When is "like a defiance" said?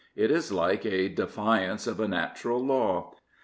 0.51-1.85